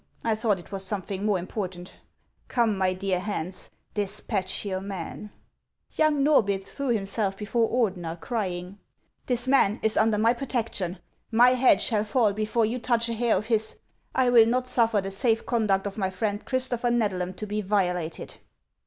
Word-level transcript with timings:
I 0.25 0.33
thought 0.33 0.57
it 0.57 0.71
was 0.71 0.83
something 0.83 1.23
more 1.27 1.37
important. 1.37 1.93
Come, 2.47 2.75
my 2.75 2.91
dear 2.93 3.19
Hans, 3.19 3.69
despatch 3.93 4.65
your 4.65 4.81
man." 4.81 5.29
Young 5.93 6.23
Norbith 6.23 6.65
threw 6.67 6.87
himself 6.87 7.37
before 7.37 7.69
Ordener, 7.69 8.19
crying:" 8.19 8.79
This 9.27 9.47
man 9.47 9.79
is 9.83 9.97
under 9.97 10.17
my 10.17 10.33
protection. 10.33 10.97
My 11.31 11.51
head 11.51 11.83
shall 11.83 12.03
fall 12.03 12.33
HANS 12.33 12.39
OF 12.39 12.39
ICELAND. 12.39 12.49
349 12.49 12.63
before 12.63 12.65
you 12.65 12.79
touch 12.79 13.09
a 13.09 13.13
hair 13.13 13.37
of 13.37 13.45
his. 13.45 13.77
I 14.15 14.31
will 14.31 14.47
not 14.47 14.67
suffer 14.67 15.01
the 15.01 15.11
safe 15.11 15.45
conduct 15.45 15.85
of 15.85 15.99
ray 15.99 16.09
friend 16.09 16.43
Christopher 16.43 16.89
Xedlam 16.89 17.35
to 17.35 17.45
be 17.45 17.61
violated." 17.61 18.37